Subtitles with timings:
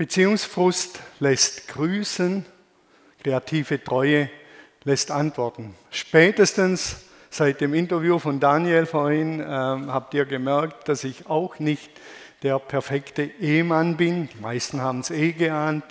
[0.00, 2.46] Beziehungsfrust lässt grüßen,
[3.22, 4.30] kreative Treue
[4.84, 5.74] lässt antworten.
[5.90, 11.90] Spätestens seit dem Interview von Daniel vorhin äh, habt ihr gemerkt, dass ich auch nicht
[12.42, 14.30] der perfekte Ehemann bin.
[14.34, 15.84] Die meisten haben es eh geahnt,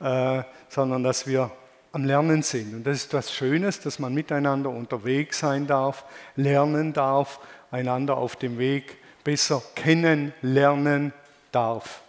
[0.00, 1.50] äh, sondern dass wir
[1.92, 2.74] am Lernen sind.
[2.74, 6.04] Und das ist was Schönes, dass man miteinander unterwegs sein darf,
[6.34, 11.14] lernen darf, einander auf dem Weg besser kennenlernen
[11.52, 12.02] darf.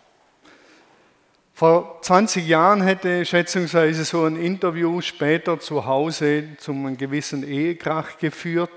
[1.57, 8.19] Vor 20 Jahren hätte schätzungsweise so ein Interview später zu Hause zum einem gewissen Ehekrach
[8.19, 8.69] geführt.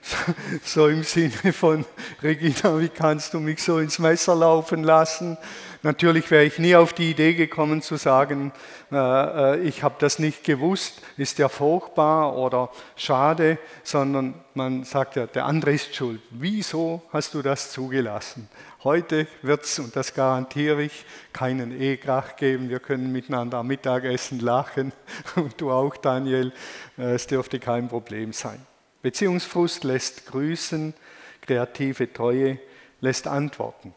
[0.64, 1.84] So im Sinne von,
[2.22, 5.36] Regina, wie kannst du mich so ins Messer laufen lassen?
[5.82, 8.52] Natürlich wäre ich nie auf die Idee gekommen zu sagen,
[8.90, 15.16] äh, äh, ich habe das nicht gewusst, ist ja furchtbar oder schade, sondern man sagt
[15.16, 16.20] ja, der andere ist schuld.
[16.30, 18.48] Wieso hast du das zugelassen?
[18.84, 22.68] Heute wird es, und das garantiere ich, keinen Ehekrach geben.
[22.68, 24.92] Wir können miteinander am Mittagessen lachen
[25.36, 26.52] und du auch, Daniel.
[26.98, 28.66] Äh, es dürfte kein Problem sein.
[29.02, 30.94] Beziehungsfrust lässt grüßen,
[31.42, 32.58] kreative Treue
[33.00, 33.94] lässt antworten.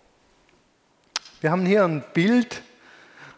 [1.42, 2.62] Wir haben hier ein Bild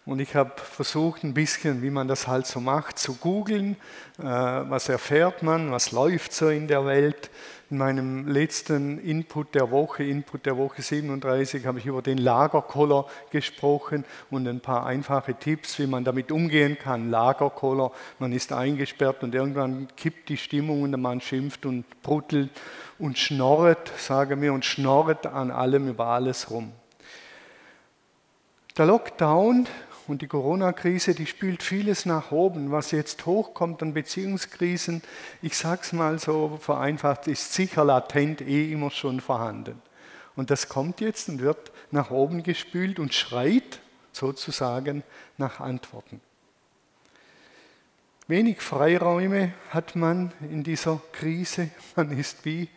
[0.08, 3.76] und ich habe versucht, ein bisschen, wie man das halt so macht, zu googeln.
[4.18, 7.30] Äh, was erfährt man, was läuft so in der Welt.
[7.70, 13.06] In meinem letzten Input der Woche, Input der Woche 37, habe ich über den Lagerkoller
[13.32, 17.12] gesprochen und ein paar einfache Tipps, wie man damit umgehen kann.
[17.12, 22.52] Lagerkoller, man ist eingesperrt und irgendwann kippt die Stimmung und man schimpft und bruttelt
[22.98, 26.72] und schnorret, sage mir, und schnorret an allem über alles rum.
[28.78, 29.68] Der Lockdown
[30.08, 35.02] und die Corona-Krise, die spült vieles nach oben, was jetzt hochkommt an Beziehungskrisen.
[35.42, 39.82] Ich sage es mal so vereinfacht, ist sicher latent eh immer schon vorhanden.
[40.36, 43.80] Und das kommt jetzt und wird nach oben gespült und schreit
[44.12, 45.04] sozusagen
[45.38, 46.22] nach Antworten.
[48.30, 51.70] Wenig Freiräume hat man in dieser Krise.
[51.96, 52.68] Man ist wie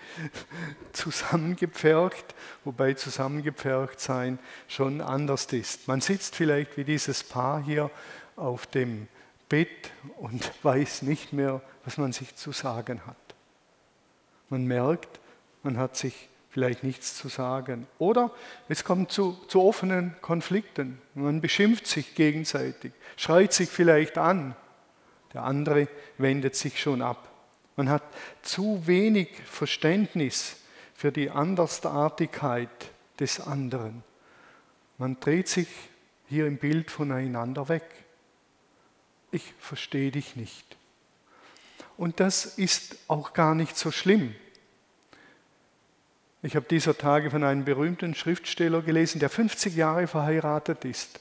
[0.92, 4.38] zusammengepfercht, wobei zusammengepfercht sein
[4.69, 5.88] schon anders ist.
[5.88, 7.91] Man sitzt vielleicht wie dieses Paar hier
[8.36, 9.08] auf dem
[9.48, 13.16] Bett und weiß nicht mehr, was man sich zu sagen hat.
[14.50, 15.19] Man merkt,
[15.64, 17.88] man hat sich vielleicht nichts zu sagen.
[17.98, 18.30] Oder
[18.69, 21.03] es kommt zu, zu offenen Konflikten.
[21.14, 24.54] Man beschimpft sich gegenseitig, schreit sich vielleicht an
[25.32, 27.28] der andere wendet sich schon ab.
[27.76, 28.02] Man hat
[28.42, 30.56] zu wenig Verständnis
[30.94, 32.68] für die Andersartigkeit
[33.18, 34.02] des anderen.
[34.98, 35.68] Man dreht sich
[36.28, 37.84] hier im Bild voneinander weg.
[39.30, 40.76] Ich verstehe dich nicht.
[41.97, 44.34] Und das ist auch gar nicht so schlimm.
[46.42, 51.20] Ich habe dieser Tage von einem berühmten Schriftsteller gelesen, der 50 Jahre verheiratet ist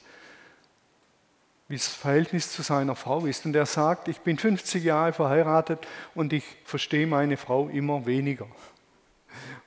[1.70, 3.46] wie das Verhältnis zu seiner Frau ist.
[3.46, 5.86] Und er sagt, ich bin 50 Jahre verheiratet
[6.16, 8.48] und ich verstehe meine Frau immer weniger.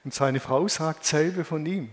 [0.04, 1.90] Und seine Frau sagt selbe von ihm.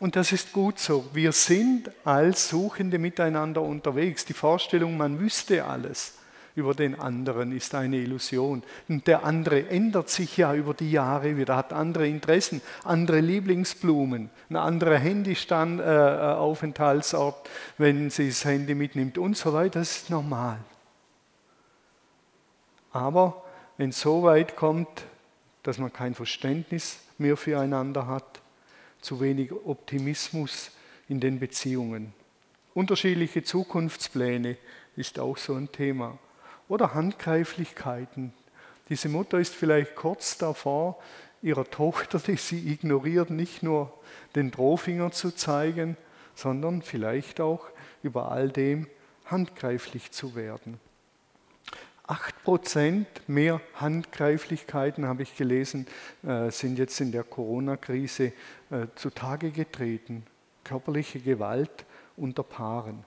[0.00, 1.08] Und das ist gut so.
[1.12, 4.24] Wir sind als Suchende miteinander unterwegs.
[4.24, 6.18] Die Vorstellung, man wüsste alles
[6.56, 8.62] über den anderen ist eine Illusion.
[8.88, 14.30] Und der andere ändert sich ja über die Jahre wieder, hat andere Interessen, andere Lieblingsblumen,
[14.50, 19.80] ein anderer Handystandsaufenthaltsort, äh, wenn sie das Handy mitnimmt und so weiter.
[19.80, 20.58] Das ist normal.
[22.92, 23.42] Aber
[23.76, 25.06] wenn es so weit kommt,
[25.64, 28.40] dass man kein Verständnis mehr füreinander hat,
[29.00, 30.70] zu wenig Optimismus
[31.08, 32.14] in den Beziehungen.
[32.74, 34.56] Unterschiedliche Zukunftspläne
[34.96, 36.16] ist auch so ein Thema
[36.68, 38.32] oder Handgreiflichkeiten.
[38.88, 40.98] Diese Mutter ist vielleicht kurz davor,
[41.42, 43.92] ihrer Tochter, die sie ignoriert, nicht nur
[44.34, 45.96] den Drohfinger zu zeigen,
[46.34, 47.66] sondern vielleicht auch
[48.02, 48.88] über all dem
[49.26, 50.80] handgreiflich zu werden.
[52.06, 55.86] Acht Prozent mehr Handgreiflichkeiten, habe ich gelesen,
[56.22, 58.32] äh, sind jetzt in der Corona-Krise
[58.70, 60.26] äh, zutage getreten.
[60.64, 61.86] Körperliche Gewalt
[62.16, 63.04] unter Paaren.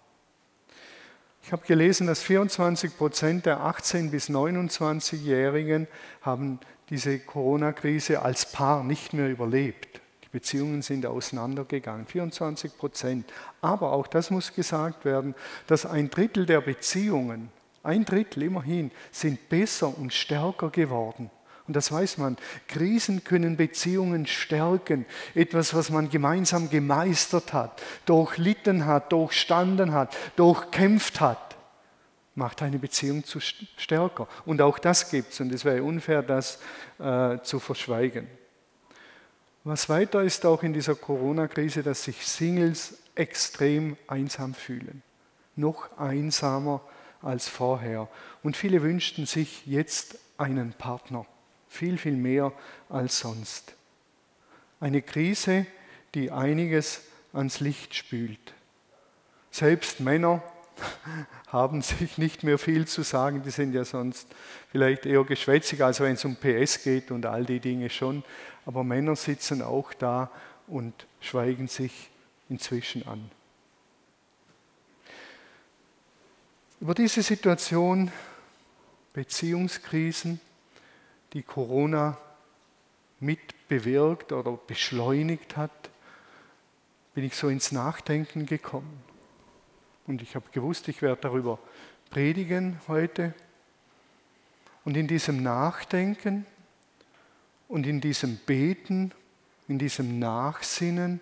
[1.43, 5.87] Ich habe gelesen, dass 24 Prozent der 18- bis 29-Jährigen
[6.21, 10.01] haben diese Corona-Krise als Paar nicht mehr überlebt.
[10.23, 13.31] Die Beziehungen sind auseinandergegangen, 24 Prozent.
[13.61, 15.35] Aber auch das muss gesagt werden,
[15.67, 17.49] dass ein Drittel der Beziehungen,
[17.81, 21.29] ein Drittel immerhin, sind besser und stärker geworden.
[21.67, 22.37] Und das weiß man.
[22.67, 25.05] Krisen können Beziehungen stärken.
[25.35, 31.57] Etwas, was man gemeinsam gemeistert hat, durchlitten hat, durchstanden hat, durchkämpft hat,
[32.35, 34.27] macht eine Beziehung zu stärker.
[34.45, 35.39] Und auch das gibt es.
[35.41, 36.59] Und es wäre unfair, das
[36.99, 38.27] äh, zu verschweigen.
[39.65, 45.03] Was weiter ist auch in dieser Corona-Krise, dass sich Singles extrem einsam fühlen.
[45.57, 46.81] Noch einsamer
[47.21, 48.07] als vorher.
[48.43, 51.25] Und viele wünschten sich jetzt einen Partner.
[51.69, 52.51] Viel, viel mehr
[52.89, 53.75] als sonst.
[54.79, 55.65] Eine Krise,
[56.13, 57.01] die einiges
[57.33, 58.53] ans Licht spült.
[59.51, 60.43] Selbst Männer
[61.47, 64.27] haben sich nicht mehr viel zu sagen, die sind ja sonst
[64.71, 68.23] vielleicht eher geschwätzig, als wenn es um PS geht und all die Dinge schon.
[68.65, 70.29] Aber Männer sitzen auch da
[70.67, 72.09] und schweigen sich
[72.49, 73.31] inzwischen an.
[76.79, 78.11] Über diese Situation,
[79.13, 80.39] Beziehungskrisen,
[81.37, 82.17] die Corona
[83.19, 85.91] mitbewirkt oder beschleunigt hat,
[87.13, 89.03] bin ich so ins Nachdenken gekommen.
[90.07, 91.59] Und ich habe gewusst, ich werde darüber
[92.09, 93.35] predigen heute.
[94.83, 96.47] Und in diesem Nachdenken
[97.67, 99.11] und in diesem Beten,
[99.67, 101.19] in diesem Nachsinnen,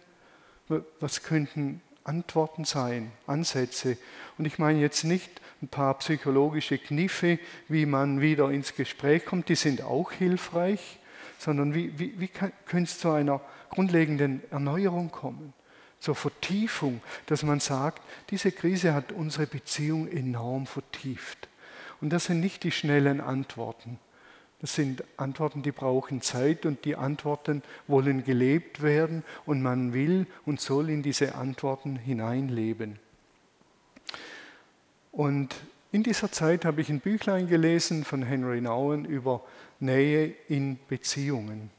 [1.02, 3.98] was könnten Antworten sein, Ansätze.
[4.38, 9.50] Und ich meine jetzt nicht ein paar psychologische Kniffe, wie man wieder ins Gespräch kommt,
[9.50, 11.00] die sind auch hilfreich,
[11.38, 15.54] sondern wie, wie, wie könnte es zu einer grundlegenden Erneuerung kommen?
[16.06, 18.00] zur Vertiefung, dass man sagt,
[18.30, 21.50] diese Krise hat unsere Beziehung enorm vertieft.
[22.00, 23.98] Und das sind nicht die schnellen Antworten.
[24.66, 30.26] Das sind Antworten, die brauchen Zeit und die Antworten wollen gelebt werden und man will
[30.44, 32.98] und soll in diese Antworten hineinleben.
[35.12, 35.54] Und
[35.92, 39.44] in dieser Zeit habe ich ein Büchlein gelesen von Henry Nouwen über
[39.80, 41.70] Nähe in Beziehungen.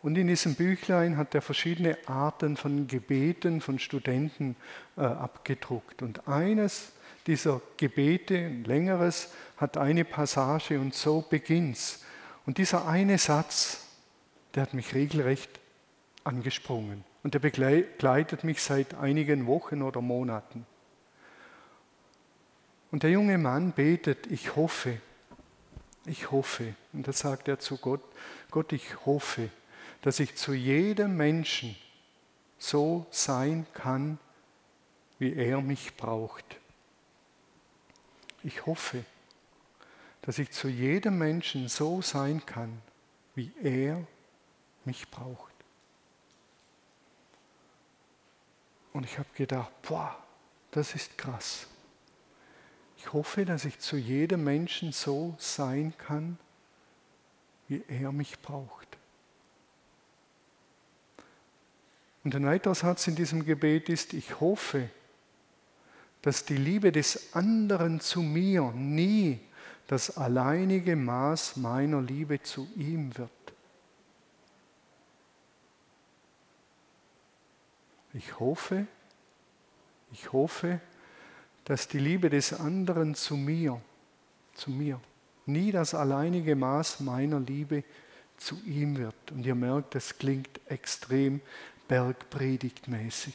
[0.00, 4.54] Und in diesem Büchlein hat er verschiedene Arten von Gebeten von Studenten
[4.96, 6.02] äh, abgedruckt.
[6.02, 6.92] Und eines
[7.26, 12.04] dieser Gebete, ein längeres, hat eine Passage und so beginnt's.
[12.48, 13.84] Und dieser eine Satz,
[14.54, 15.60] der hat mich regelrecht
[16.24, 17.04] angesprungen.
[17.22, 20.64] Und der begleitet mich seit einigen Wochen oder Monaten.
[22.90, 24.98] Und der junge Mann betet, ich hoffe,
[26.06, 26.74] ich hoffe.
[26.94, 28.00] Und da sagt er zu Gott,
[28.50, 29.50] Gott, ich hoffe,
[30.00, 31.76] dass ich zu jedem Menschen
[32.56, 34.18] so sein kann,
[35.18, 36.56] wie er mich braucht.
[38.42, 39.04] Ich hoffe,
[40.28, 42.82] dass ich zu jedem Menschen so sein kann,
[43.34, 44.06] wie er
[44.84, 45.54] mich braucht.
[48.92, 50.22] Und ich habe gedacht, boah,
[50.70, 51.66] das ist krass.
[52.98, 56.38] Ich hoffe, dass ich zu jedem Menschen so sein kann,
[57.68, 58.98] wie er mich braucht.
[62.22, 64.90] Und ein weiterer Satz in diesem Gebet ist, ich hoffe,
[66.20, 69.40] dass die Liebe des anderen zu mir nie
[69.88, 73.30] das alleinige Maß meiner Liebe zu ihm wird.
[78.12, 78.86] Ich hoffe,
[80.12, 80.80] ich hoffe,
[81.64, 83.80] dass die Liebe des anderen zu mir,
[84.54, 85.00] zu mir,
[85.46, 87.82] nie das alleinige Maß meiner Liebe
[88.36, 89.30] zu ihm wird.
[89.30, 91.40] Und ihr merkt, das klingt extrem
[91.88, 93.34] Bergpredigtmäßig.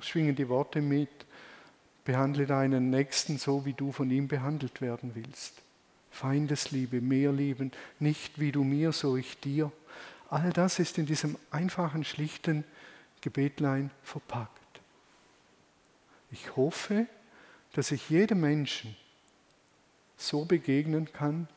[0.00, 1.10] Schwingen die Worte mit,
[2.04, 5.62] behandle deinen Nächsten so, wie du von ihm behandelt werden willst.
[6.10, 9.72] Feindesliebe, mehr lieben, nicht wie du mir, so ich dir.
[10.28, 12.64] All das ist in diesem einfachen, schlichten
[13.20, 14.50] Gebetlein verpackt.
[16.30, 17.06] Ich hoffe,
[17.72, 18.96] dass ich jedem Menschen
[20.16, 21.48] so begegnen kann,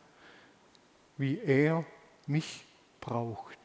[1.17, 1.85] wie er
[2.25, 2.63] mich
[3.01, 3.57] braucht.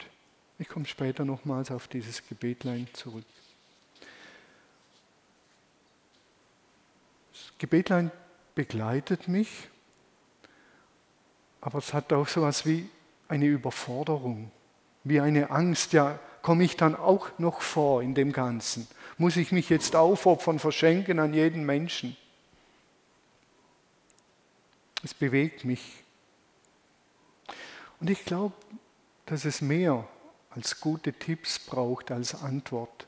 [0.59, 3.25] Ich komme später nochmals auf dieses Gebetlein zurück.
[7.59, 8.11] Gebetlein
[8.55, 9.69] begleitet mich,
[11.61, 12.89] aber es hat auch so etwas wie
[13.29, 14.51] eine Überforderung,
[15.05, 15.93] wie eine Angst.
[15.93, 18.89] Ja, komme ich dann auch noch vor in dem Ganzen?
[19.17, 22.17] Muss ich mich jetzt aufopfern, verschenken an jeden Menschen?
[25.05, 26.03] Es bewegt mich.
[28.01, 28.55] Und ich glaube,
[29.27, 30.07] dass es mehr
[30.51, 33.07] als gute Tipps braucht als Antwort.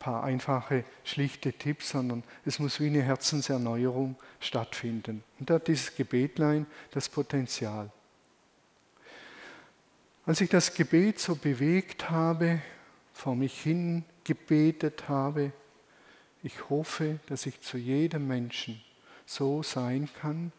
[0.00, 5.22] Paar einfache, schlichte Tipps, sondern es muss wie eine Herzenserneuerung stattfinden.
[5.38, 7.92] Und da hat dieses Gebetlein das Potenzial.
[10.26, 12.60] Als ich das Gebet so bewegt habe,
[13.12, 15.52] vor mich hin gebetet habe,
[16.42, 18.82] ich hoffe, dass ich zu jedem Menschen
[19.24, 20.50] so sein kann,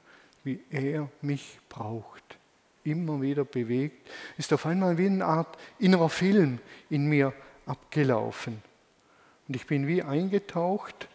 [0.45, 2.37] wie er mich braucht
[2.83, 7.33] immer wieder bewegt, ist auf einmal wie eine Art innerer Film in mir
[7.65, 8.61] abgelaufen.
[9.51, 11.09] Und ich bin wie eingetaucht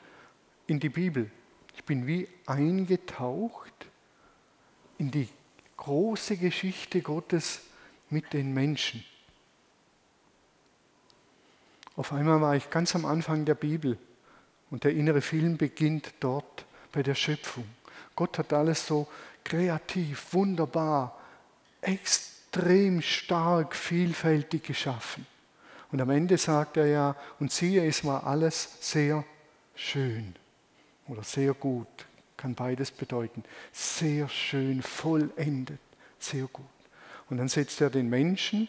[0.67, 1.31] in die Bibel.
[1.75, 3.73] Ich bin wie eingetaucht
[4.99, 5.31] in die
[5.79, 7.63] große Geschichte Gottes
[8.11, 9.03] mit den Menschen.
[11.97, 13.97] Auf einmal war ich ganz am Anfang der Bibel
[14.71, 17.65] und der innere Film beginnt dort bei der Schöpfung.
[18.15, 19.09] Gott hat alles so
[19.45, 21.19] kreativ, wunderbar,
[21.81, 25.27] extrem stark, vielfältig geschaffen.
[25.93, 29.25] Und am Ende sagt er ja, und siehe, es war alles sehr
[29.75, 30.35] schön
[31.07, 31.87] oder sehr gut,
[32.37, 33.45] kann beides bedeuten.
[33.73, 35.79] Sehr schön, vollendet,
[36.19, 36.67] sehr gut.
[37.31, 38.69] Und dann setzt er den Menschen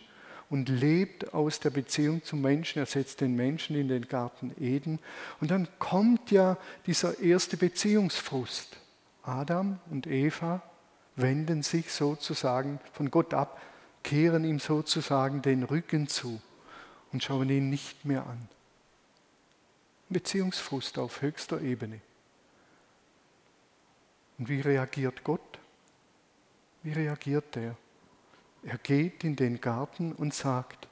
[0.49, 2.79] und lebt aus der Beziehung zum Menschen.
[2.79, 4.99] Er setzt den Menschen in den Garten Eden.
[5.41, 8.77] Und dann kommt ja dieser erste Beziehungsfrust.
[9.23, 10.61] Adam und Eva
[11.15, 13.61] wenden sich sozusagen von Gott ab,
[14.03, 16.39] kehren ihm sozusagen den Rücken zu
[17.11, 18.47] und schauen ihn nicht mehr an.
[20.09, 21.99] Beziehungsfrust auf höchster Ebene.
[24.37, 25.59] Und wie reagiert Gott?
[26.83, 27.75] Wie reagiert er?
[28.63, 30.87] Er geht in den Garten und sagt,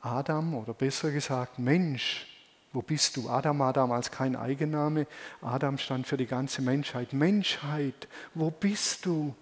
[0.00, 2.26] Adam oder besser gesagt Mensch,
[2.72, 3.28] wo bist du?
[3.28, 5.06] Adam war damals kein Eigenname,
[5.42, 7.12] Adam stand für die ganze Menschheit.
[7.12, 9.34] Menschheit, wo bist du?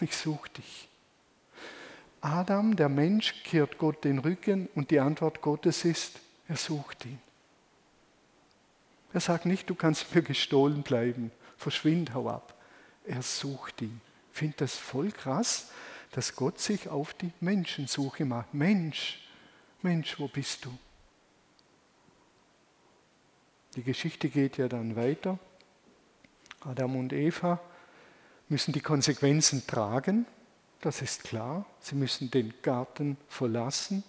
[0.00, 0.89] Ich suche dich.
[2.20, 7.18] Adam, der Mensch, kehrt Gott den Rücken und die Antwort Gottes ist, er sucht ihn.
[9.12, 12.54] Er sagt nicht, du kannst mir gestohlen bleiben, verschwind, hau ab.
[13.04, 14.00] Er sucht ihn.
[14.32, 15.70] Ich finde das voll krass,
[16.12, 18.52] dass Gott sich auf die Menschensuche macht.
[18.54, 19.20] Mensch,
[19.82, 20.78] Mensch, wo bist du?
[23.76, 25.38] Die Geschichte geht ja dann weiter.
[26.60, 27.60] Adam und Eva
[28.48, 30.26] müssen die Konsequenzen tragen,
[30.80, 31.66] das ist klar.
[31.80, 34.02] Sie müssen den Garten verlassen.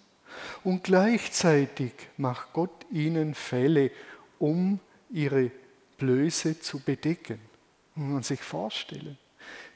[0.64, 3.92] Und gleichzeitig macht Gott ihnen Fälle,
[4.40, 5.52] um ihre
[5.98, 7.40] Blöße zu bedecken.
[7.96, 9.18] Muss man sich vorstellen.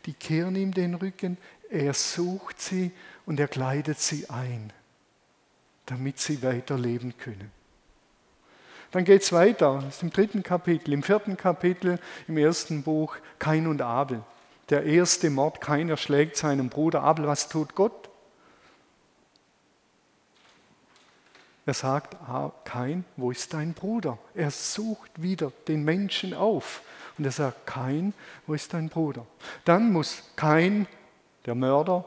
[0.05, 1.37] Die kehren ihm den Rücken,
[1.69, 2.91] er sucht sie
[3.25, 4.71] und er kleidet sie ein,
[5.87, 7.51] damit sie weiterleben können.
[8.91, 13.17] Dann geht es weiter, das ist im dritten Kapitel, im vierten Kapitel, im ersten Buch,
[13.39, 14.23] Kain und Abel.
[14.69, 18.09] Der erste Mord, keiner schlägt seinen Bruder Abel, was tut Gott?
[21.67, 24.19] Er sagt, ah, Kain, wo ist dein Bruder?
[24.35, 26.81] Er sucht wieder den Menschen auf.
[27.17, 28.13] Und er sagt, Kain,
[28.45, 29.25] wo ist dein Bruder?
[29.63, 30.87] Dann muss Kain,
[31.45, 32.05] der Mörder,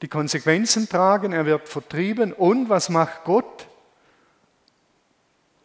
[0.00, 2.32] die Konsequenzen tragen, er wird vertrieben.
[2.32, 3.66] Und was macht Gott?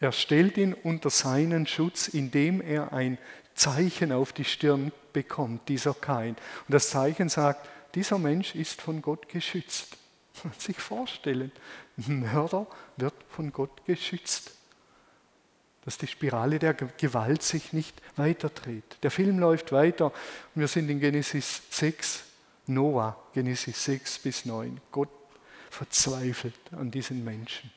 [0.00, 3.18] Er stellt ihn unter seinen Schutz, indem er ein
[3.54, 6.36] Zeichen auf die Stirn bekommt, dieser Kain.
[6.66, 9.98] Und das Zeichen sagt, dieser Mensch ist von Gott geschützt.
[10.44, 11.52] Man sich vorstellen,
[11.98, 12.66] ein Mörder
[12.96, 14.52] wird von Gott geschützt.
[15.84, 18.96] Dass die Spirale der Gewalt sich nicht weiterdreht.
[19.02, 20.06] Der Film läuft weiter
[20.54, 22.24] und wir sind in Genesis 6,
[22.66, 24.80] Noah, Genesis 6 bis 9.
[24.92, 25.10] Gott
[25.70, 27.70] verzweifelt an diesen Menschen.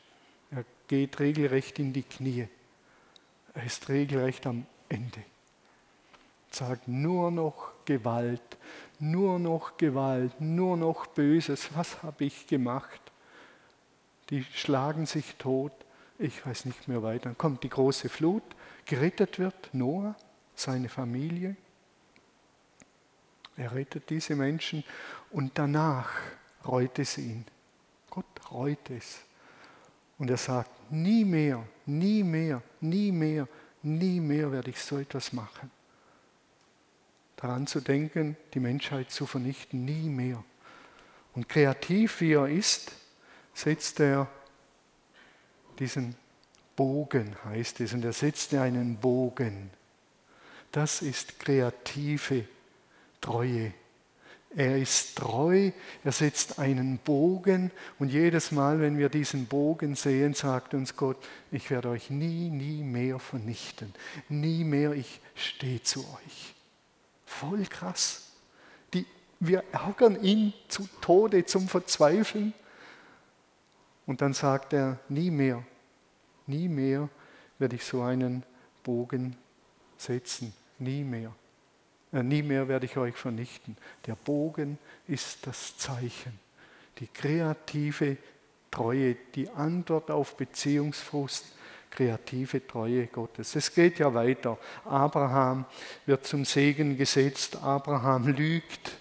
[0.93, 2.47] Geht regelrecht in die Knie.
[3.55, 5.23] Er ist regelrecht am Ende
[6.55, 8.57] sagt nur noch Gewalt,
[8.99, 11.69] nur noch Gewalt, nur noch Böses.
[11.75, 13.01] Was habe ich gemacht?
[14.29, 15.71] Die schlagen sich tot.
[16.19, 17.25] Ich weiß nicht mehr weiter.
[17.25, 18.43] Dann kommt die große Flut.
[18.85, 20.15] Gerettet wird Noah,
[20.55, 21.55] seine Familie.
[23.57, 24.83] Er rettet diese Menschen
[25.31, 26.11] und danach
[26.65, 27.45] reut es ihn.
[28.09, 29.23] Gott reut es.
[30.17, 33.47] Und er sagt, nie mehr, nie mehr, nie mehr,
[33.81, 35.71] nie mehr werde ich so etwas machen
[37.43, 40.41] daran zu denken, die Menschheit zu vernichten, nie mehr.
[41.35, 42.93] Und kreativ wie er ist,
[43.53, 44.29] setzt er
[45.77, 46.15] diesen
[46.77, 49.71] Bogen, heißt es, und er setzt einen Bogen.
[50.71, 52.47] Das ist kreative
[53.19, 53.73] Treue.
[54.55, 55.71] Er ist treu,
[56.03, 61.17] er setzt einen Bogen und jedes Mal, wenn wir diesen Bogen sehen, sagt uns Gott,
[61.51, 63.93] ich werde euch nie, nie mehr vernichten.
[64.29, 66.53] Nie mehr, ich stehe zu euch.
[67.25, 68.29] Voll krass.
[68.93, 69.07] Die,
[69.39, 72.53] wir ärgern ihn zu Tode, zum Verzweifeln.
[74.05, 75.63] Und dann sagt er, nie mehr,
[76.45, 77.09] nie mehr
[77.57, 78.43] werde ich so einen
[78.83, 79.35] Bogen
[79.97, 80.53] setzen.
[80.77, 81.33] Nie mehr.
[82.13, 83.75] Äh, nie mehr werde ich euch vernichten.
[84.05, 84.77] Der Bogen
[85.07, 86.39] ist das Zeichen.
[86.99, 88.17] Die kreative
[88.69, 91.45] Treue, die Antwort auf Beziehungsfrust,
[91.89, 93.55] kreative Treue Gottes.
[93.55, 94.57] Es geht ja weiter.
[94.85, 95.65] Abraham
[96.05, 98.97] wird zum Segen gesetzt, Abraham lügt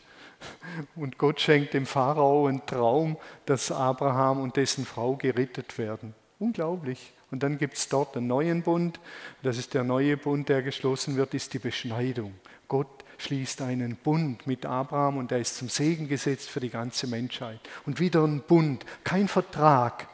[0.95, 3.17] und Gott schenkt dem Pharao einen Traum,
[3.47, 6.15] dass Abraham und dessen Frau gerettet werden.
[6.39, 7.13] Unglaublich.
[7.31, 9.01] Und dann gibt es dort einen neuen Bund.
[9.43, 12.35] Das ist der neue Bund, der geschlossen wird, ist die Beschneidung.
[12.69, 17.07] Gott schließt einen Bund mit Abraham und er ist zum Segen gesetzt für die ganze
[17.07, 17.61] Menschheit.
[17.87, 20.09] Und wieder ein Bund, kein Vertrag,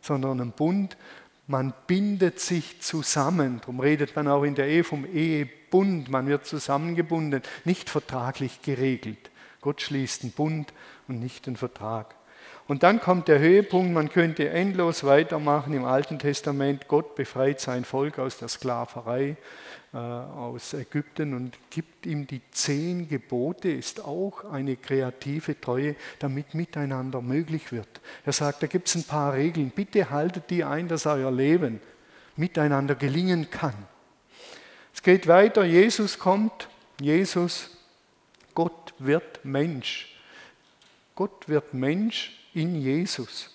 [0.00, 0.96] sondern ein Bund,
[1.46, 3.60] Man bindet sich zusammen.
[3.60, 6.08] Darum redet man auch in der Ehe vom Ehebund.
[6.08, 9.30] Man wird zusammengebunden, nicht vertraglich geregelt.
[9.60, 10.72] Gott schließt einen Bund
[11.06, 12.14] und nicht einen Vertrag.
[12.66, 16.88] Und dann kommt der Höhepunkt, man könnte endlos weitermachen im Alten Testament.
[16.88, 19.36] Gott befreit sein Volk aus der Sklaverei
[19.92, 26.54] äh, aus Ägypten und gibt ihm die zehn Gebote, ist auch eine kreative Treue, damit
[26.54, 28.00] miteinander möglich wird.
[28.24, 31.80] Er sagt, da gibt es ein paar Regeln, bitte haltet die ein, dass euer Leben
[32.34, 33.74] miteinander gelingen kann.
[34.94, 36.68] Es geht weiter, Jesus kommt,
[36.98, 37.70] Jesus,
[38.54, 40.16] Gott wird Mensch.
[41.14, 43.50] Gott wird Mensch in Jesus.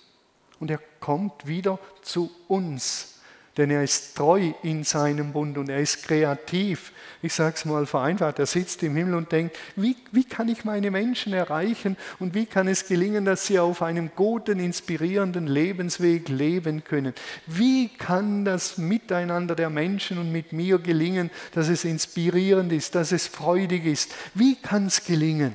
[0.58, 3.20] Und er kommt wieder zu uns,
[3.56, 6.92] denn er ist treu in seinem Bund und er ist kreativ.
[7.20, 10.64] Ich sage es mal vereinfacht, er sitzt im Himmel und denkt, wie, wie kann ich
[10.64, 16.28] meine Menschen erreichen und wie kann es gelingen, dass sie auf einem guten, inspirierenden Lebensweg
[16.28, 17.12] leben können?
[17.46, 23.12] Wie kann das Miteinander der Menschen und mit mir gelingen, dass es inspirierend ist, dass
[23.12, 24.14] es freudig ist?
[24.34, 25.54] Wie kann es gelingen?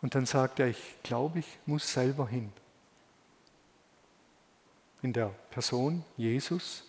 [0.00, 2.52] Und dann sagt er, ich glaube, ich muss selber hin.
[5.02, 6.84] In der Person Jesus,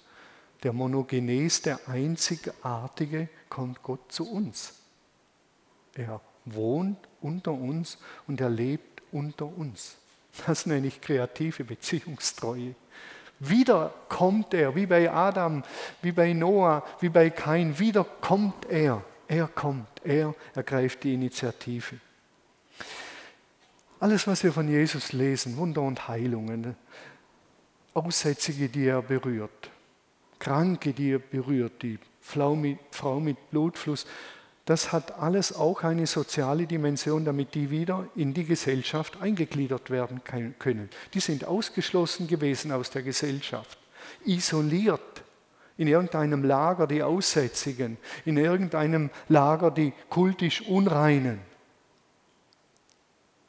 [0.64, 4.74] der Monogenes, der Einzigartige, kommt Gott zu uns.
[5.96, 7.98] Er wohnt unter uns
[8.28, 9.98] und er lebt unter uns.
[10.46, 12.76] Das nenne ich kreative Beziehungstreue.
[13.40, 15.64] Wieder kommt er, wie bei Adam,
[16.02, 19.04] wie bei Noah, wie bei Kain, wieder kommt er.
[19.28, 22.00] Er kommt, er ergreift die Initiative.
[24.00, 26.76] Alles, was wir von Jesus lesen, Wunder und Heilungen,
[27.94, 29.72] Aussätzige, die er berührt,
[30.40, 34.06] Kranke, die er berührt, die Frau mit Blutfluss,
[34.64, 40.22] das hat alles auch eine soziale Dimension, damit die wieder in die Gesellschaft eingegliedert werden
[40.24, 40.90] können.
[41.14, 43.80] Die sind ausgeschlossen gewesen aus der Gesellschaft,
[44.26, 45.24] isoliert
[45.76, 51.49] in irgendeinem Lager die Aussätzigen, in irgendeinem Lager die kultisch Unreinen.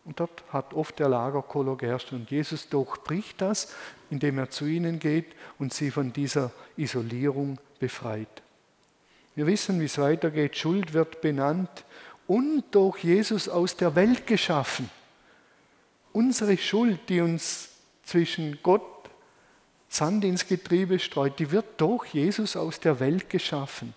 [0.05, 2.13] Und dort hat oft der Lagerkoller geherrscht.
[2.13, 3.75] Und Jesus durchbricht das,
[4.11, 5.27] indem er zu ihnen geht
[5.59, 8.43] und sie von dieser Isolierung befreit.
[9.35, 10.57] Wir wissen, wie es weitergeht.
[10.57, 11.85] Schuld wird benannt
[12.27, 14.91] und durch Jesus aus der Welt geschaffen.
[16.13, 17.71] Unsere Schuld, die uns
[18.05, 18.83] zwischen Gott
[19.89, 23.93] Sand ins Getriebe streut, die wird durch Jesus aus der Welt geschaffen.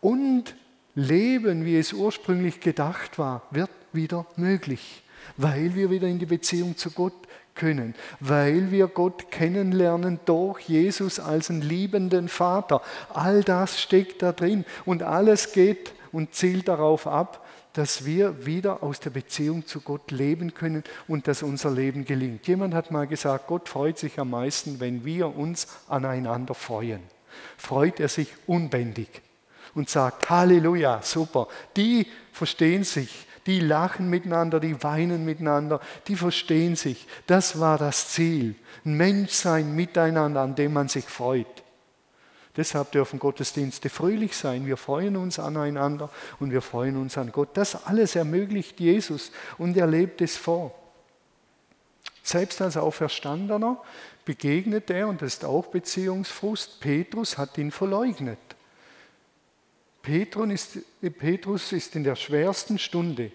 [0.00, 0.56] Und
[0.96, 5.02] Leben, wie es ursprünglich gedacht war, wird wieder möglich
[5.36, 7.14] weil wir wieder in die Beziehung zu Gott
[7.54, 12.82] können, weil wir Gott kennenlernen durch Jesus als einen liebenden Vater.
[13.12, 18.82] All das steckt da drin und alles geht und zielt darauf ab, dass wir wieder
[18.82, 22.46] aus der Beziehung zu Gott leben können und dass unser Leben gelingt.
[22.48, 27.02] Jemand hat mal gesagt, Gott freut sich am meisten, wenn wir uns aneinander freuen.
[27.56, 29.08] Freut er sich unbändig
[29.74, 31.46] und sagt, Halleluja, super,
[31.76, 37.06] die verstehen sich, die lachen miteinander, die weinen miteinander, die verstehen sich.
[37.26, 38.54] Das war das Ziel.
[38.84, 41.46] Ein Menschsein miteinander, an dem man sich freut.
[42.58, 44.66] Deshalb dürfen Gottesdienste fröhlich sein.
[44.66, 47.50] Wir freuen uns aneinander und wir freuen uns an Gott.
[47.54, 50.74] Das alles ermöglicht Jesus und er lebt es vor.
[52.22, 53.80] Selbst als Auferstandener
[54.26, 58.38] begegnet er, und das ist auch Beziehungsfrust, Petrus hat ihn verleugnet.
[60.08, 63.30] Petrus ist in der schwersten Stunde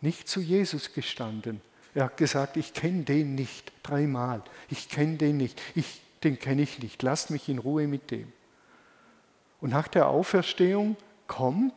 [0.00, 1.60] nicht zu Jesus gestanden.
[1.94, 4.42] Er hat gesagt, ich kenne den nicht, dreimal.
[4.68, 8.32] Ich kenne den nicht, ich, den kenne ich nicht, lasst mich in Ruhe mit dem.
[9.60, 10.96] Und nach der Auferstehung
[11.26, 11.74] kommt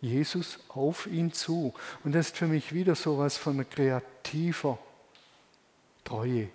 [0.00, 1.74] Jesus auf ihn zu.
[2.04, 4.78] Und das ist für mich wieder so etwas von kreativer
[6.04, 6.48] Treue.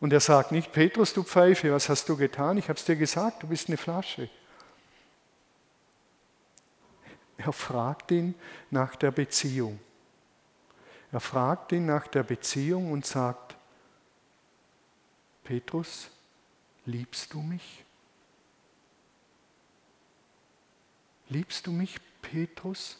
[0.00, 2.58] Und er sagt nicht, Petrus, du Pfeife, was hast du getan?
[2.58, 4.28] Ich habe es dir gesagt, du bist eine Flasche.
[7.44, 8.34] Er fragt ihn
[8.70, 9.80] nach der Beziehung.
[11.10, 13.56] Er fragt ihn nach der Beziehung und sagt,
[15.42, 16.08] Petrus,
[16.86, 17.84] liebst du mich?
[21.28, 22.98] Liebst du mich, Petrus?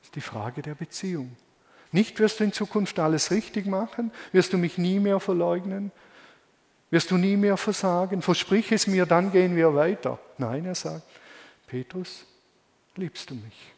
[0.00, 1.36] Das ist die Frage der Beziehung.
[1.92, 5.92] Nicht wirst du in Zukunft alles richtig machen, wirst du mich nie mehr verleugnen,
[6.90, 8.22] wirst du nie mehr versagen?
[8.22, 10.18] Versprich es mir, dann gehen wir weiter.
[10.38, 11.02] Nein, er sagt,
[11.66, 12.24] Petrus,
[12.94, 13.72] liebst du mich?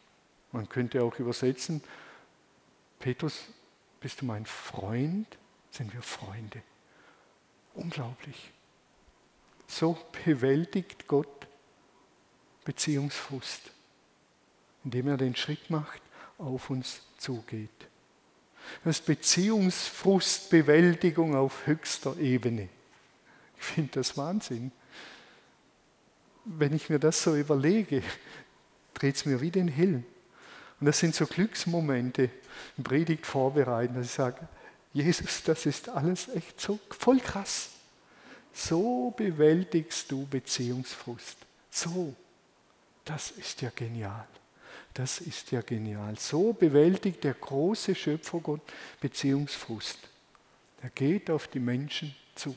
[0.51, 1.81] Man könnte auch übersetzen,
[2.99, 3.45] Petrus,
[4.01, 5.27] bist du mein Freund?
[5.71, 6.61] Sind wir Freunde?
[7.75, 8.51] Unglaublich.
[9.67, 11.47] So bewältigt Gott
[12.65, 13.71] Beziehungsfrust,
[14.83, 16.01] indem er den Schritt macht,
[16.37, 17.69] auf uns zugeht.
[18.83, 22.67] Das ist Beziehungsfrustbewältigung auf höchster Ebene.
[23.59, 24.71] Ich finde das Wahnsinn.
[26.45, 28.01] Wenn ich mir das so überlege,
[28.93, 30.03] dreht es mir wie den Hill.
[30.79, 32.29] Und das sind so Glücksmomente
[32.77, 34.47] im Predigt vorbereiten, dass ich sage,
[34.93, 37.69] Jesus, das ist alles echt so voll krass.
[38.53, 41.37] So bewältigst du Beziehungsfrust.
[41.69, 42.15] So.
[43.05, 44.27] Das ist ja genial.
[44.93, 46.17] Das ist ja genial.
[46.17, 48.61] So bewältigt der große Schöpfergott
[49.01, 49.97] Beziehungsfrust.
[50.81, 52.55] Er geht auf die Menschen zu.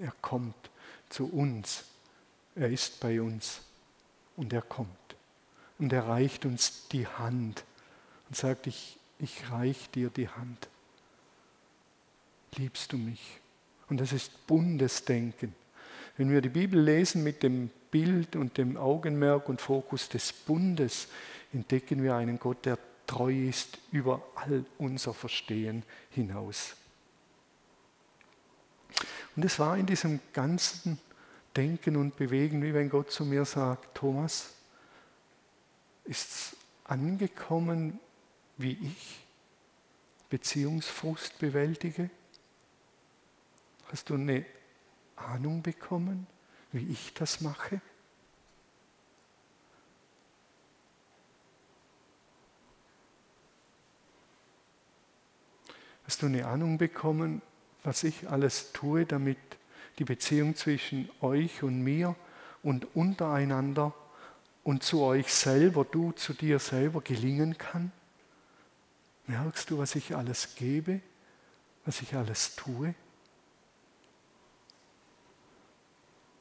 [0.00, 0.70] Er kommt
[1.08, 1.84] zu uns.
[2.54, 3.60] Er ist bei uns.
[4.36, 4.88] Und er kommt.
[5.78, 7.64] Und er reicht uns die Hand
[8.28, 10.68] und sagt, ich, ich reich dir die Hand.
[12.56, 13.40] Liebst du mich?
[13.88, 15.54] Und das ist Bundesdenken.
[16.16, 21.08] Wenn wir die Bibel lesen mit dem Bild und dem Augenmerk und Fokus des Bundes,
[21.52, 26.76] entdecken wir einen Gott, der treu ist über all unser Verstehen hinaus.
[29.40, 31.00] Und es war in diesem ganzen
[31.56, 34.52] Denken und Bewegen, wie wenn Gott zu mir sagt, Thomas,
[36.04, 37.98] ist es angekommen,
[38.58, 39.24] wie ich
[40.28, 42.10] Beziehungsfrust bewältige?
[43.90, 44.44] Hast du eine
[45.16, 46.26] Ahnung bekommen,
[46.70, 47.80] wie ich das mache?
[56.04, 57.40] Hast du eine Ahnung bekommen,
[57.82, 59.38] was ich alles tue, damit
[59.98, 62.16] die Beziehung zwischen euch und mir
[62.62, 63.94] und untereinander
[64.64, 67.92] und zu euch selber, du zu dir selber gelingen kann?
[69.26, 71.00] Merkst du, was ich alles gebe,
[71.84, 72.94] was ich alles tue?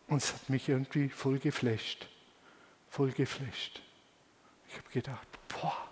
[0.08, 2.08] Und es hat mich irgendwie voll geflasht.
[2.90, 3.82] Voll geflasht.
[4.68, 5.88] Ich habe gedacht, boah,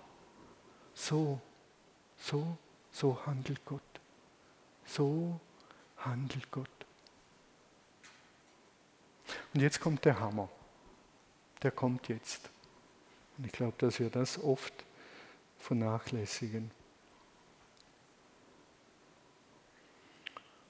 [0.93, 1.39] so,
[2.17, 2.57] so,
[2.91, 3.81] so handelt Gott.
[4.87, 5.39] So
[5.97, 6.69] handelt Gott.
[9.53, 10.49] Und jetzt kommt der Hammer.
[11.61, 12.49] Der kommt jetzt.
[13.37, 14.73] Und ich glaube, dass wir das oft
[15.59, 16.71] vernachlässigen.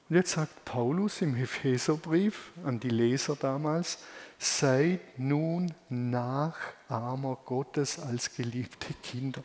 [0.10, 4.00] Und jetzt sagt Paulus im Epheserbrief an die Leser damals,
[4.40, 9.44] seid nun Nachahmer Gottes als geliebte Kinder.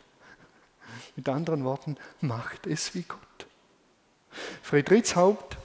[1.17, 3.19] Mit anderen Worten, macht es wie Gott.
[4.63, 5.57] Friedrichs Haupt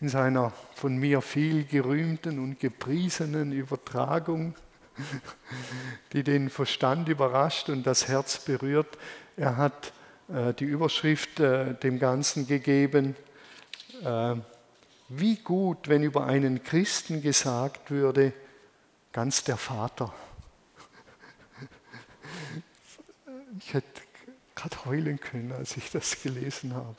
[0.00, 4.54] in seiner von mir viel gerühmten und gepriesenen Übertragung,
[6.12, 8.98] die den Verstand überrascht und das Herz berührt,
[9.36, 9.92] er hat
[10.28, 13.16] äh, die Überschrift äh, dem Ganzen gegeben,
[14.02, 14.36] äh,
[15.08, 18.32] wie gut, wenn über einen Christen gesagt würde,
[19.12, 20.12] ganz der Vater.
[23.58, 24.03] Ich hätte
[24.64, 26.96] gerade heulen können, als ich das gelesen habe.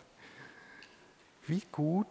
[1.47, 2.07] Wie gut,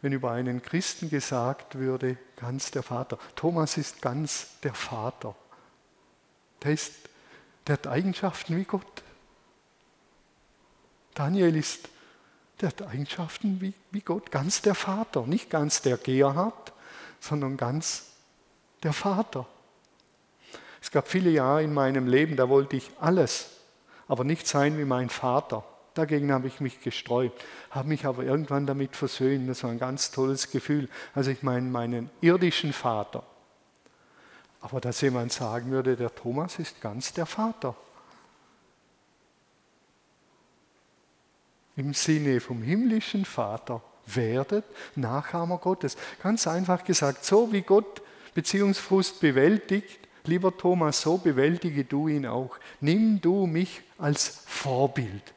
[0.00, 3.18] wenn über einen Christen gesagt würde, ganz der Vater.
[3.36, 5.34] Thomas ist ganz der Vater.
[6.62, 6.92] Der, ist,
[7.66, 9.02] der hat Eigenschaften wie Gott.
[11.14, 11.88] Daniel ist,
[12.60, 16.72] der hat Eigenschaften wie, wie Gott, ganz der Vater, nicht ganz der Gerhard,
[17.20, 18.06] sondern ganz
[18.82, 19.46] der Vater.
[20.80, 23.61] Es gab viele Jahre in meinem Leben, da wollte ich alles,
[24.08, 25.64] aber nicht sein wie mein Vater.
[25.94, 29.48] Dagegen habe ich mich gesträubt, habe mich aber irgendwann damit versöhnt.
[29.48, 30.88] Das war ein ganz tolles Gefühl.
[31.14, 33.22] Also ich meine meinen irdischen Vater.
[34.60, 37.74] Aber dass jemand sagen würde, der Thomas ist ganz der Vater.
[41.76, 45.96] im Sinne vom himmlischen Vater werdet Nachahmer Gottes.
[46.22, 48.02] Ganz einfach gesagt, so wie Gott
[48.34, 52.56] Beziehungsfrust bewältigt, lieber Thomas, so bewältige du ihn auch.
[52.80, 55.34] Nimm du mich als Vorbild.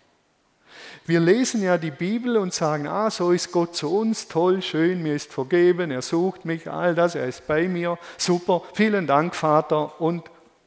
[1.07, 5.03] Wir lesen ja die Bibel und sagen, ah, so ist Gott zu uns, toll, schön,
[5.03, 9.35] mir ist vergeben, er sucht mich, all das, er ist bei mir, super, vielen Dank,
[9.35, 10.23] Vater, und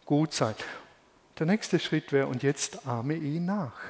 [0.06, 0.54] gut sein.
[1.40, 3.80] Der nächste Schritt wäre, und jetzt ahme ihn nach.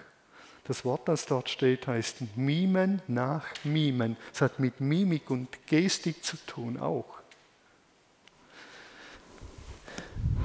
[0.65, 4.17] Das Wort, das dort steht, heißt Mimen nach Mimen.
[4.33, 7.18] Es hat mit Mimik und Gestik zu tun auch.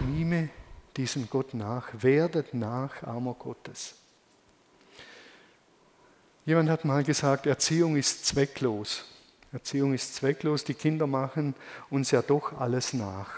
[0.08, 0.50] Mime
[0.98, 3.96] diesem Gott nach, werdet Nachahmer Gottes.
[6.46, 9.06] Jemand hat mal gesagt, Erziehung ist zwecklos.
[9.52, 11.56] Erziehung ist zwecklos, die Kinder machen
[11.90, 13.30] uns ja doch alles nach.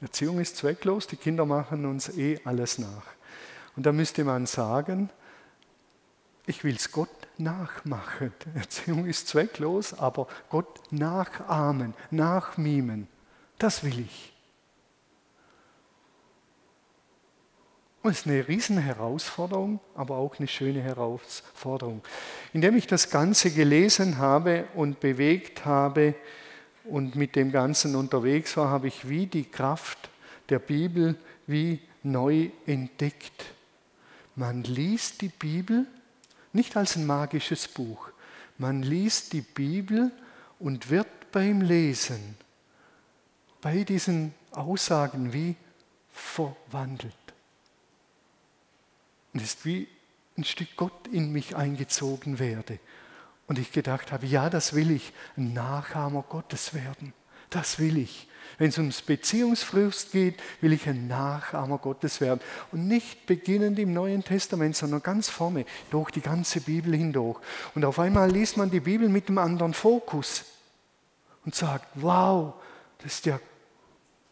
[0.00, 3.04] Erziehung ist zwecklos, die Kinder machen uns eh alles nach.
[3.74, 5.10] Und da müsste man sagen,
[6.46, 7.08] ich will es Gott
[7.38, 8.32] nachmachen.
[8.54, 13.08] Erziehung ist zwecklos, aber Gott nachahmen, nachmimen,
[13.58, 14.34] das will ich.
[18.04, 22.02] Und es ist eine riesen Herausforderung, aber auch eine schöne Herausforderung.
[22.52, 26.14] Indem ich das Ganze gelesen habe und bewegt habe
[26.84, 30.10] und mit dem Ganzen unterwegs war, habe ich wie die Kraft
[30.50, 31.16] der Bibel
[31.46, 33.46] wie neu entdeckt.
[34.36, 35.86] Man liest die Bibel
[36.54, 38.10] nicht als ein magisches Buch.
[38.58, 40.12] Man liest die Bibel
[40.58, 42.36] und wird beim Lesen
[43.60, 45.56] bei diesen Aussagen wie
[46.12, 47.14] verwandelt.
[49.32, 49.88] Und es ist wie
[50.36, 52.78] ein Stück Gott in mich eingezogen werde.
[53.46, 57.12] Und ich gedacht habe, ja, das will ich, ein Nachahmer Gottes werden.
[57.50, 58.28] Das will ich.
[58.58, 62.40] Wenn es ums Beziehungsfrust geht, will ich ein Nachahmer Gottes werden.
[62.72, 67.38] Und nicht beginnend im Neuen Testament, sondern ganz vorne, durch die ganze Bibel hindurch.
[67.74, 70.44] Und auf einmal liest man die Bibel mit einem anderen Fokus
[71.44, 72.54] und sagt, wow,
[72.98, 73.38] das ist ja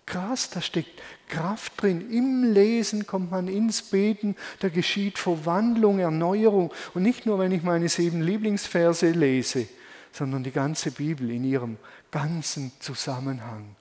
[0.06, 2.10] krass, da steckt Kraft drin.
[2.10, 6.72] Im Lesen kommt man ins Beten, da geschieht Verwandlung, Erneuerung.
[6.94, 9.66] Und nicht nur, wenn ich meine sieben Lieblingsverse lese,
[10.12, 11.78] sondern die ganze Bibel in ihrem
[12.10, 13.76] ganzen Zusammenhang.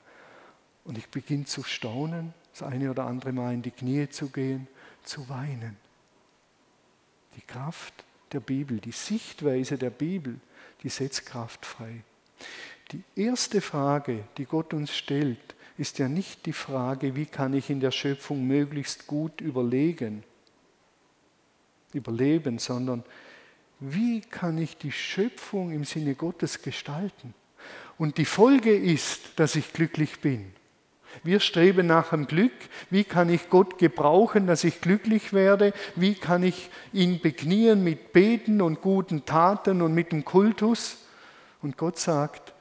[0.84, 4.67] Und ich beginne zu staunen, das eine oder andere Mal in die Knie zu gehen,
[5.04, 5.78] zu weinen.
[7.36, 7.94] Die Kraft
[8.32, 10.39] der Bibel, die Sichtweise der Bibel,
[10.84, 12.04] die setzt Kraft frei.
[12.91, 17.70] Die erste Frage, die Gott uns stellt, ist ja nicht die Frage, wie kann ich
[17.70, 20.24] in der Schöpfung möglichst gut überlegen,
[21.94, 23.04] überleben, sondern
[23.80, 27.34] wie kann ich die Schöpfung im Sinne Gottes gestalten?
[27.98, 30.54] Und die Folge ist, dass ich glücklich bin.
[31.24, 32.54] Wir streben nach dem Glück.
[32.89, 35.74] Wie kann ich Gott gebrauchen, dass ich glücklich werde?
[35.95, 40.97] Wie kann ich ihn beknien mit Beten und guten Taten und mit dem Kultus?
[41.62, 42.54] Und Gott sagt,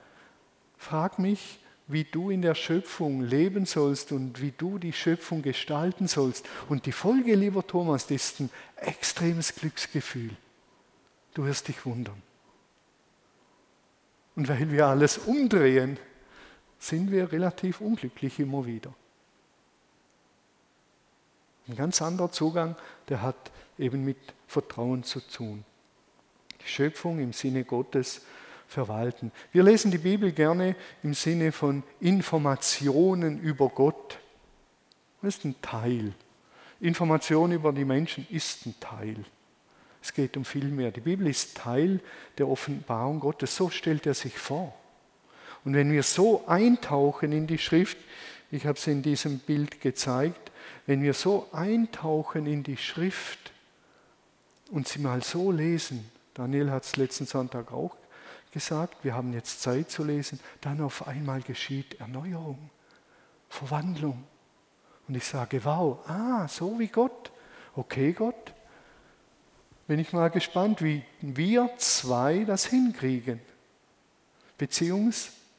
[0.76, 6.06] frag mich, wie du in der Schöpfung leben sollst und wie du die Schöpfung gestalten
[6.06, 6.46] sollst.
[6.68, 10.30] Und die Folge, lieber Thomas, ist ein extremes Glücksgefühl.
[11.34, 12.22] Du wirst dich wundern.
[14.36, 15.98] Und weil wir alles umdrehen,
[16.80, 18.92] sind wir relativ unglücklich immer wieder.
[21.68, 22.74] Ein ganz anderer Zugang,
[23.08, 24.16] der hat eben mit
[24.48, 25.64] Vertrauen zu tun.
[26.60, 28.22] Die Schöpfung im Sinne Gottes
[28.66, 29.30] verwalten.
[29.52, 34.18] Wir lesen die Bibel gerne im Sinne von Informationen über Gott.
[35.22, 36.14] Das ist ein Teil.
[36.80, 39.16] Information über die Menschen ist ein Teil.
[40.02, 40.90] Es geht um viel mehr.
[40.90, 42.00] Die Bibel ist Teil
[42.38, 43.54] der Offenbarung Gottes.
[43.54, 44.74] So stellt er sich vor.
[45.64, 47.98] Und wenn wir so eintauchen in die Schrift,
[48.50, 50.50] ich habe es in diesem Bild gezeigt,
[50.86, 53.52] wenn wir so eintauchen in die Schrift
[54.70, 57.96] und sie mal so lesen, Daniel hat es letzten Sonntag auch
[58.52, 62.70] gesagt, wir haben jetzt Zeit zu lesen, dann auf einmal geschieht Erneuerung,
[63.48, 64.24] Verwandlung.
[65.06, 67.30] Und ich sage, wow, ah, so wie Gott.
[67.76, 68.54] Okay, Gott.
[69.86, 73.40] Bin ich mal gespannt, wie wir zwei das hinkriegen.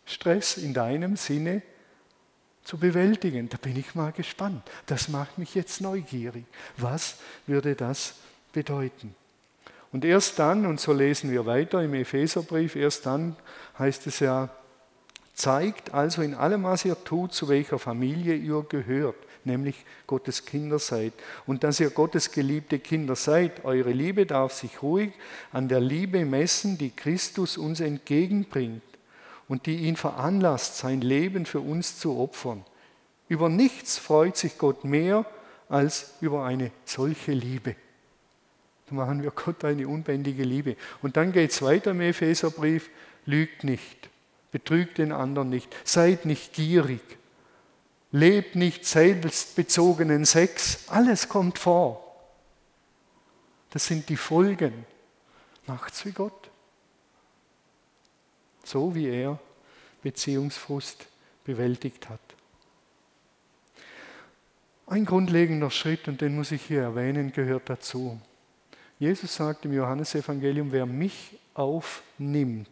[0.06, 1.62] Beziehungsstress in deinem Sinne
[2.64, 3.50] zu bewältigen.
[3.50, 4.64] Da bin ich mal gespannt.
[4.86, 6.46] Das macht mich jetzt neugierig.
[6.78, 8.16] Was würde das
[8.54, 9.16] bedeuten?
[9.92, 13.36] Und erst dann, und so lesen wir weiter im Epheserbrief, erst dann
[13.78, 14.50] heißt es ja,
[15.34, 19.76] zeigt also in allem, was ihr tut, zu welcher Familie ihr gehört, nämlich
[20.08, 21.14] Gottes Kinder seid.
[21.46, 25.12] Und dass ihr Gottes geliebte Kinder seid, eure Liebe darf sich ruhig
[25.52, 28.84] an der Liebe messen, die Christus uns entgegenbringt
[29.52, 32.66] und die ihn veranlasst, sein Leben für uns zu opfern.
[33.28, 35.26] Über nichts freut sich Gott mehr
[35.70, 37.76] als über eine solche Liebe
[38.92, 40.76] machen wir Gott eine unbändige Liebe.
[41.02, 42.90] Und dann geht es weiter im Epheserbrief,
[43.26, 44.10] lügt nicht,
[44.52, 47.02] betrügt den anderen nicht, seid nicht gierig,
[48.12, 52.08] lebt nicht selbstbezogenen Sex, alles kommt vor.
[53.70, 54.86] Das sind die Folgen.
[55.66, 56.41] Macht's wie Gott.
[58.64, 59.40] So wie er
[60.02, 61.06] Beziehungsfrust
[61.44, 62.20] bewältigt hat.
[64.88, 68.20] Ein grundlegender Schritt, und den muss ich hier erwähnen, gehört dazu.
[69.00, 72.70] Jesus sagt im Johannesevangelium, wer mich aufnimmt,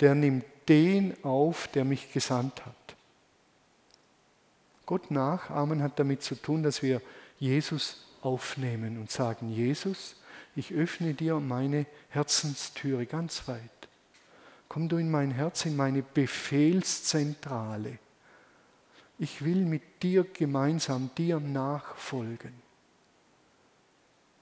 [0.00, 2.74] der nimmt den auf, der mich gesandt hat.
[4.84, 7.00] Gott nachahmen hat damit zu tun, dass wir
[7.38, 10.16] Jesus aufnehmen und sagen, Jesus,
[10.56, 13.77] ich öffne dir meine Herzenstüre ganz weit.
[14.68, 17.98] Komm du in mein Herz, in meine Befehlszentrale.
[19.18, 22.68] Ich will mit dir gemeinsam dir nachfolgen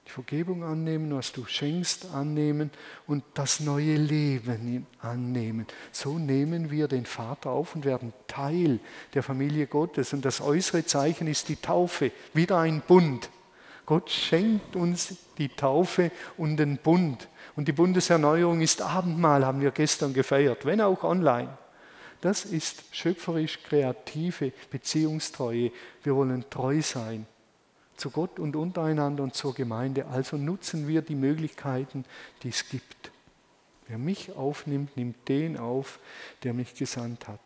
[0.06, 2.70] die Vergebung annehmen, was du schenkst, annehmen
[3.06, 5.66] und das neue Leben annehmen.
[5.90, 8.78] So nehmen wir den Vater auf und werden Teil
[9.14, 10.12] der Familie Gottes.
[10.12, 13.30] Und das äußere Zeichen ist die Taufe, wieder ein Bund.
[13.84, 17.28] Gott schenkt uns die Taufe und den Bund.
[17.57, 21.57] Und die Bundeserneuerung ist Abendmahl, haben wir gestern gefeiert, wenn auch online.
[22.21, 25.73] Das ist schöpferisch kreative Beziehungstreue.
[26.03, 27.27] Wir wollen treu sein
[27.97, 30.07] zu Gott und untereinander und zur Gemeinde.
[30.07, 32.05] Also nutzen wir die Möglichkeiten,
[32.42, 33.11] die es gibt.
[33.88, 35.99] Wer mich aufnimmt, nimmt den auf,
[36.42, 37.40] der mich gesandt hat.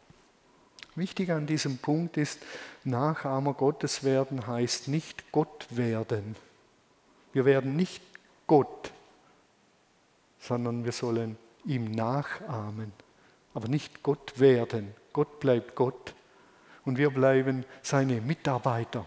[0.96, 2.40] Wichtig an diesem Punkt ist,
[2.85, 6.35] Nachahmer Gottes werden heißt nicht Gott werden.
[7.33, 8.03] Wir werden nicht
[8.46, 8.90] Gott,
[10.40, 12.92] sondern wir sollen ihm nachahmen,
[13.55, 14.94] aber nicht Gott werden.
[15.12, 16.14] Gott bleibt Gott
[16.85, 19.05] und wir bleiben seine Mitarbeiter.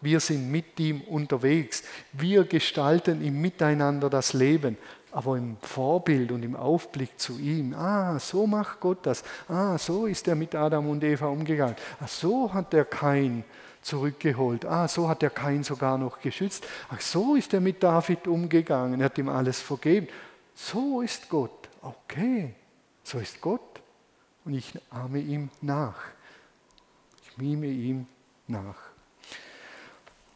[0.00, 1.82] Wir sind mit ihm unterwegs.
[2.12, 4.76] Wir gestalten im Miteinander das Leben,
[5.12, 7.72] aber im Vorbild und im Aufblick zu ihm.
[7.72, 9.24] Ah, so macht Gott das.
[9.48, 11.76] Ah, so ist er mit Adam und Eva umgegangen.
[12.00, 13.44] Ah, so hat er Kain
[13.80, 14.64] zurückgeholt.
[14.66, 16.66] Ah, so hat er Kain sogar noch geschützt.
[16.90, 19.00] Ach, so ist er mit David umgegangen.
[19.00, 20.08] Er hat ihm alles vergeben.
[20.54, 21.68] So ist Gott.
[21.82, 22.54] Okay,
[23.02, 23.82] so ist Gott.
[24.44, 25.96] Und ich ahme ihm nach.
[27.22, 28.06] Ich mime ihm
[28.46, 28.76] nach.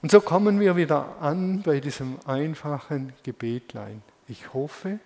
[0.01, 4.03] Und so kommen wir wieder an bei diesem einfachen Gebetlein.
[4.29, 5.01] Ich hoffe,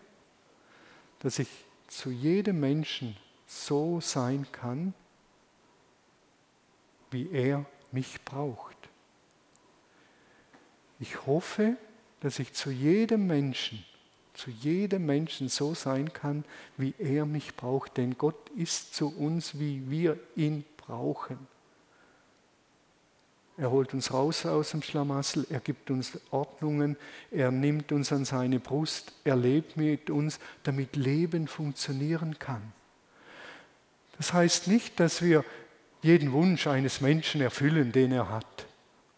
[1.21, 1.49] dass ich
[1.89, 4.95] zu jedem Menschen so sein kann,
[7.11, 8.77] wie er mich braucht.
[10.99, 11.77] Ich hoffe,
[12.21, 13.85] dass ich zu jedem Menschen,
[14.35, 16.45] zu jedem Menschen so sein kann,
[16.77, 17.97] wie er mich braucht.
[17.97, 21.39] Denn Gott ist zu uns, wie wir ihn brauchen.
[23.59, 26.97] Er holt uns raus aus dem Schlamassel, er gibt uns Ordnungen,
[27.31, 32.73] er nimmt uns an seine Brust, er lebt mit uns, damit Leben funktionieren kann.
[34.17, 35.45] Das heißt nicht, dass wir
[36.01, 38.67] jeden Wunsch eines Menschen erfüllen, den er hat.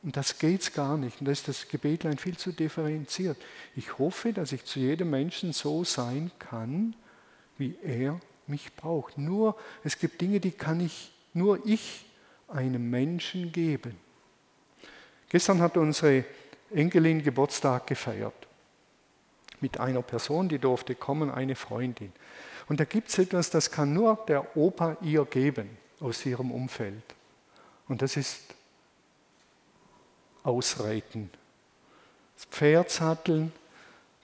[0.04, 1.20] Und das geht es gar nicht.
[1.20, 3.38] Und da ist das Gebetlein viel zu differenziert.
[3.74, 6.94] Ich hoffe, dass ich zu jedem Menschen so sein kann,
[7.56, 9.16] wie er mich braucht.
[9.16, 12.04] Nur, es gibt Dinge, die kann ich, nur ich
[12.48, 13.96] einem Menschen geben.
[15.30, 16.24] Gestern hat unsere
[16.70, 18.34] Enkelin Geburtstag gefeiert.
[19.60, 22.12] Mit einer Person, die durfte kommen, eine Freundin.
[22.68, 27.02] Und da gibt es etwas, das kann nur der Opa ihr geben aus ihrem Umfeld.
[27.88, 28.53] Und das ist
[30.44, 31.30] Ausreiten.
[32.36, 33.52] Das Pferd satteln,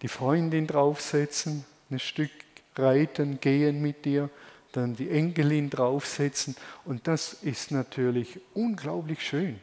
[0.02, 2.30] die Freundin draufsetzen, ein Stück
[2.76, 4.30] reiten, gehen mit dir,
[4.72, 6.56] dann die Enkelin draufsetzen.
[6.84, 9.58] Und das ist natürlich unglaublich schön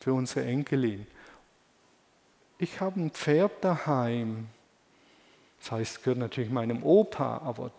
[0.00, 1.06] für unsere Enkelin.
[2.58, 4.48] Ich habe ein Pferd daheim.
[5.60, 7.70] Das heißt, gehört natürlich meinem Opa, aber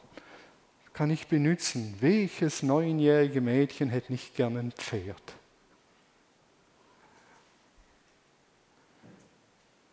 [0.94, 1.96] kann ich benutzen.
[2.00, 5.22] Welches neunjährige Mädchen hätte nicht gern ein Pferd?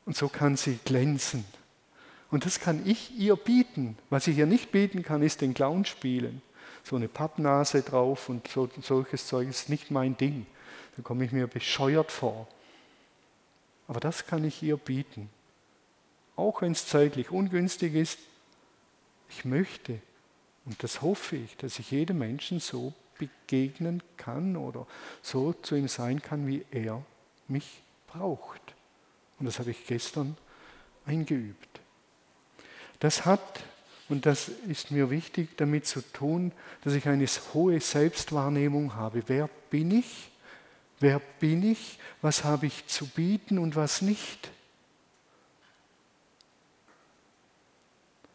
[0.08, 1.44] Und so kann sie glänzen.
[2.30, 3.98] Und das kann ich ihr bieten.
[4.08, 6.40] Was ich ihr nicht bieten kann, ist den Clown spielen.
[6.82, 10.46] So eine Pappnase drauf und so, solches Zeug ist nicht mein Ding.
[10.96, 12.48] Da komme ich mir bescheuert vor.
[13.86, 15.28] Aber das kann ich ihr bieten.
[16.36, 18.18] Auch wenn es zeitlich ungünstig ist.
[19.28, 20.00] Ich möchte,
[20.64, 24.86] und das hoffe ich, dass ich jedem Menschen so begegnen kann oder
[25.20, 27.04] so zu ihm sein kann, wie er
[27.46, 28.77] mich braucht.
[29.38, 30.36] Und das habe ich gestern
[31.06, 31.80] eingeübt.
[33.00, 33.60] Das hat,
[34.08, 39.22] und das ist mir wichtig, damit zu tun, dass ich eine hohe Selbstwahrnehmung habe.
[39.26, 40.30] Wer bin ich?
[41.00, 41.98] Wer bin ich?
[42.22, 44.50] Was habe ich zu bieten und was nicht?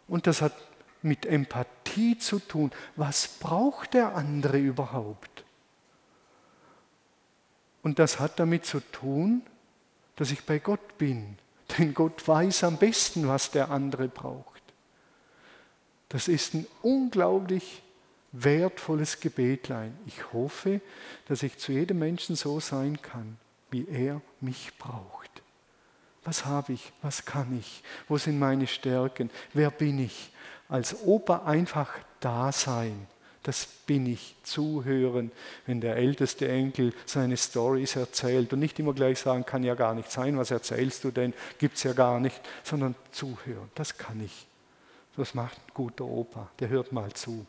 [0.08, 0.54] Und das hat
[1.02, 2.72] mit Empathie zu tun.
[2.96, 5.44] Was braucht der andere überhaupt?
[7.82, 9.42] Und das hat damit zu tun,
[10.16, 11.38] dass ich bei Gott bin.
[11.78, 14.62] Denn Gott weiß am besten, was der andere braucht.
[16.10, 17.82] Das ist ein unglaublich
[18.32, 19.98] wertvolles Gebetlein.
[20.06, 20.82] Ich hoffe,
[21.28, 23.38] dass ich zu jedem Menschen so sein kann,
[23.72, 25.42] wie er mich braucht.
[26.24, 26.94] Was habe ich?
[27.02, 27.84] Was kann ich?
[28.08, 29.30] Wo sind meine Stärken?
[29.54, 30.32] Wer bin ich?
[30.70, 33.08] Als Opa einfach da sein.
[33.44, 34.36] Das bin ich.
[34.44, 35.32] Zuhören,
[35.66, 39.94] wenn der älteste Enkel seine Stories erzählt und nicht immer gleich sagen, kann ja gar
[39.94, 41.34] nicht sein, was erzählst du denn?
[41.60, 43.70] Gibt es ja gar nicht, sondern zuhören.
[43.76, 44.48] Das kann ich.
[45.18, 46.50] Das macht ein guter Opa.
[46.60, 47.46] Der hört mal zu.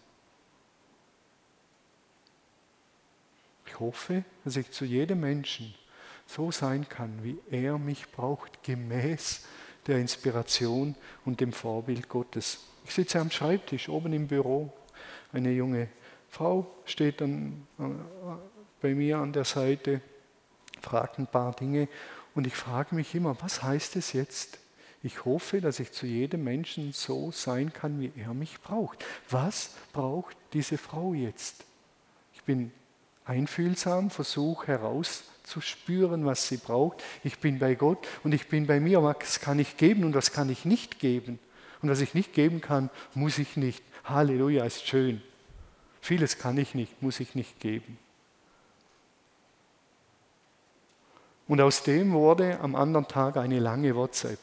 [3.67, 5.75] Ich hoffe, dass ich zu jedem Menschen
[6.27, 9.45] so sein kann, wie er mich braucht, gemäß
[9.87, 12.61] der Inspiration und dem Vorbild Gottes.
[12.85, 14.73] Ich sitze am Schreibtisch oben im Büro.
[15.35, 15.89] Eine junge
[16.31, 17.83] Frau steht dann äh,
[18.81, 20.01] bei mir an der Seite,
[20.81, 21.89] fragt ein paar Dinge
[22.37, 24.59] Und ich frage mich immer, was heißt es jetzt?
[25.03, 29.05] Ich hoffe, dass ich zu jedem Menschen so sein kann, wie er mich braucht.
[29.29, 31.65] Was braucht diese Frau jetzt?
[32.33, 32.71] Ich bin
[33.25, 37.03] einfühlsam, versuche herauszuspüren, was sie braucht.
[37.25, 39.03] Ich bin bei Gott und ich bin bei mir.
[39.03, 41.41] Was kann ich geben und was kann ich nicht geben?
[41.83, 43.83] Und was ich nicht geben kann, muss ich nicht.
[44.05, 45.23] Halleluja, ist schön.
[46.01, 47.99] Vieles kann ich nicht, muss ich nicht geben.
[51.49, 54.39] Und aus dem wurde am anderen Tag eine lange WhatsApp.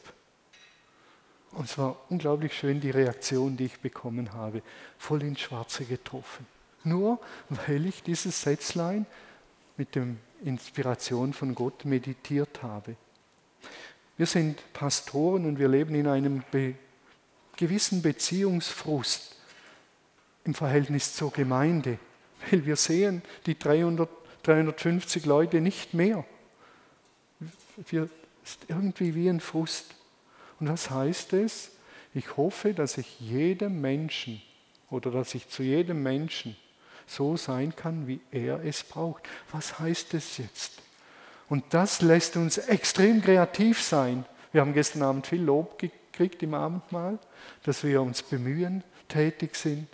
[1.52, 4.62] Und es war unglaublich schön, die Reaktion, die ich bekommen habe.
[4.98, 6.48] Voll ins Schwarze getroffen.
[6.84, 9.06] Nur weil ich dieses Sätzlein
[9.78, 10.08] mit der
[10.44, 12.96] Inspiration von Gott meditiert habe.
[14.18, 16.76] Wir sind Pastoren und wir leben in einem be
[17.58, 19.36] gewissen Beziehungsfrust
[20.44, 21.98] im Verhältnis zur Gemeinde,
[22.50, 24.10] weil wir sehen die 300,
[24.44, 26.26] 350 Leute nicht mehr.
[27.90, 28.10] Wir
[28.44, 29.96] ist irgendwie wie ein Frust.
[30.60, 31.72] Und was heißt es?
[32.14, 34.42] Ich hoffe, dass ich jedem Menschen
[34.90, 36.56] oder dass ich zu jedem Menschen
[37.08, 39.24] so sein kann, wie er es braucht.
[39.52, 40.82] Was heißt es jetzt?
[41.50, 44.26] Und das lässt uns extrem kreativ sein.
[44.52, 47.20] Wir haben gestern Abend viel Lob gekriegt im Abendmahl,
[47.64, 49.88] dass wir uns bemühen, tätig sind,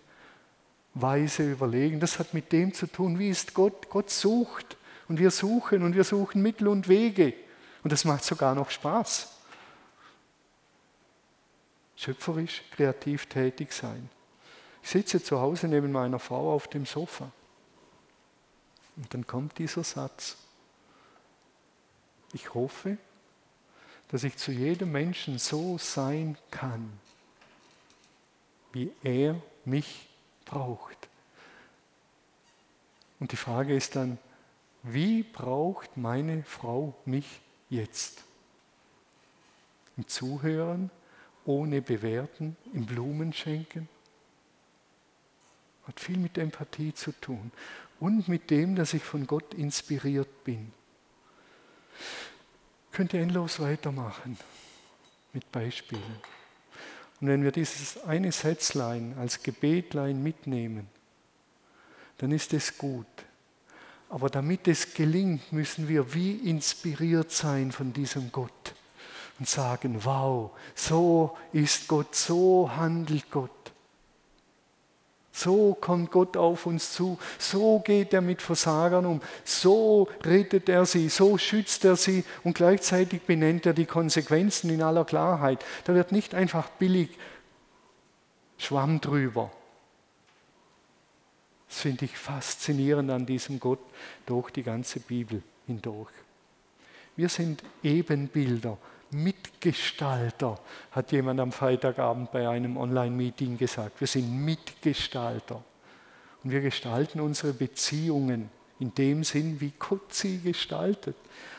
[1.01, 1.99] weise überlegen.
[1.99, 3.89] Das hat mit dem zu tun, wie ist Gott?
[3.89, 4.77] Gott sucht
[5.07, 7.33] und wir suchen und wir suchen Mittel und Wege.
[7.83, 9.33] Und das macht sogar noch Spaß.
[11.95, 14.09] Schöpferisch, kreativ tätig sein.
[14.83, 17.31] Ich sitze zu Hause neben meiner Frau auf dem Sofa.
[18.95, 20.37] Und dann kommt dieser Satz.
[22.33, 22.97] Ich hoffe,
[24.09, 26.99] dass ich zu jedem Menschen so sein kann,
[28.73, 30.06] wie er mich
[30.49, 31.07] braucht.
[33.19, 34.17] Und die Frage ist dann,
[34.83, 38.23] wie braucht meine Frau mich jetzt?
[39.97, 40.91] Im Zuhören,
[41.45, 43.89] ohne Bewerten, im Blumenschenken?
[45.87, 47.51] Hat viel mit Empathie zu tun
[47.99, 50.71] und mit dem, dass ich von Gott inspiriert bin.
[52.91, 54.37] Könnt ihr endlos weitermachen
[55.33, 56.21] mit Beispielen.
[57.19, 60.87] Und wenn wir dieses eine Sätzlein als Gebetlein mitnehmen,
[62.17, 63.05] dann ist es gut.
[64.09, 68.73] Aber damit es gelingt, müssen wir wie inspiriert sein von diesem Gott
[69.39, 73.51] und sagen, wow, so ist Gott, so handelt Gott.
[75.37, 80.87] So kommt Gott auf uns zu, so geht er mit Versagern um, so rettet er
[80.87, 85.63] sie, so schützt er sie und gleichzeitig benennt er die Konsequenzen in aller Klarheit.
[85.83, 87.11] Da wird nicht einfach billig
[88.57, 89.51] Schwamm drüber.
[91.69, 93.81] Das finde ich faszinierend an diesem Gott
[94.25, 96.09] durch die ganze Bibel hindurch.
[97.15, 98.79] Wir sind Ebenbilder
[99.11, 100.59] Mitgestalter,
[100.91, 103.99] hat jemand am Freitagabend bei einem Online-Meeting gesagt.
[103.99, 105.63] Wir sind Mitgestalter.
[106.43, 108.49] Und wir gestalten unsere Beziehungen
[108.79, 111.15] in dem Sinn, wie Gott sie gestaltet.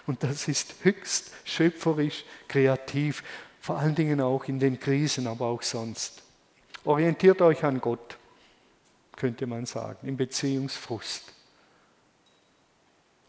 [0.07, 3.23] Und das ist höchst schöpferisch, kreativ,
[3.61, 6.23] vor allen Dingen auch in den Krisen, aber auch sonst.
[6.85, 8.17] Orientiert euch an Gott,
[9.17, 11.35] könnte man sagen, im Beziehungsfrust.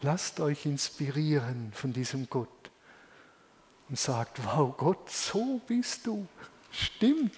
[0.01, 2.47] Lasst euch inspirieren von diesem Gott
[3.89, 6.27] und sagt, wow Gott, so bist du.
[6.71, 7.33] Stimmt.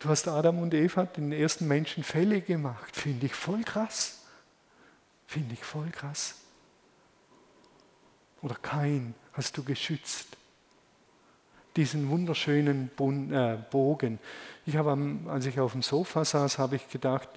[0.00, 2.94] Du hast Adam und Eva, den ersten Menschen, Fälle gemacht.
[2.94, 4.22] Finde ich voll krass.
[5.26, 6.34] Finde ich voll krass.
[8.42, 10.36] Oder kein hast du geschützt.
[11.76, 12.90] Diesen wunderschönen
[13.32, 14.18] äh, Bogen.
[14.66, 14.96] Ich habe,
[15.28, 17.28] als ich auf dem Sofa saß, habe ich gedacht,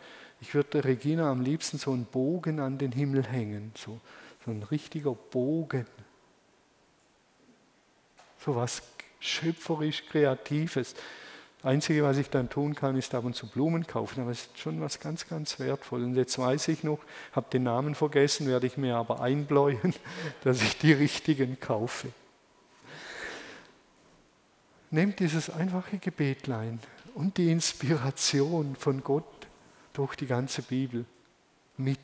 [0.41, 3.72] ich würde Regina am liebsten so einen Bogen an den Himmel hängen.
[3.76, 3.99] So,
[4.45, 5.88] so ein richtiger Bogen
[8.43, 8.81] so was
[9.19, 10.95] schöpferisch Kreatives.
[11.57, 14.41] Das Einzige, was ich dann tun kann, ist ab und zu Blumen kaufen, aber es
[14.41, 16.03] ist schon was ganz, ganz wertvoll.
[16.03, 16.99] Und jetzt weiß ich noch,
[17.31, 19.93] habe den Namen vergessen, werde ich mir aber einbläuen,
[20.43, 22.09] dass ich die richtigen kaufe.
[24.91, 26.79] Nehmt dieses einfache Gebetlein
[27.15, 29.25] und die Inspiration von Gott
[29.93, 31.05] durch die ganze Bibel
[31.75, 31.99] mit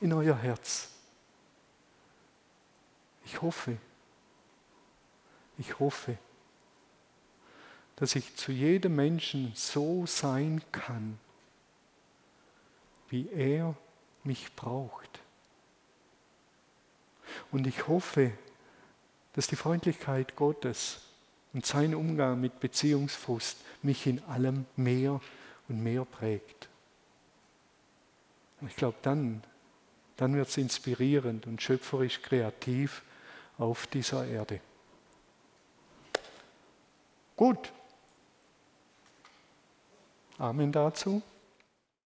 [0.00, 0.88] in euer Herz.
[3.24, 3.76] Ich hoffe,
[5.58, 6.18] ich hoffe,
[7.96, 11.18] dass ich zu jedem Menschen so sein kann,
[13.08, 13.74] wie er
[14.24, 15.20] mich braucht.
[17.50, 18.32] Und ich hoffe,
[19.32, 21.00] dass die Freundlichkeit Gottes
[21.52, 25.20] und sein Umgang mit Beziehungsfrust mich in allem mehr
[25.68, 26.68] und mehr prägt.
[28.66, 29.42] Ich glaube, dann,
[30.16, 33.02] dann wird es inspirierend und schöpferisch kreativ
[33.58, 34.60] auf dieser Erde.
[37.36, 37.72] Gut.
[40.38, 41.22] Amen dazu.